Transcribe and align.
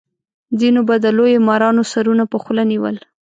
ځینو 0.59 0.81
به 0.87 0.95
د 1.03 1.05
لویو 1.17 1.45
مارانو 1.47 1.83
سرونه 1.91 2.23
په 2.31 2.37
خوله 2.43 2.63
نیول. 2.71 2.95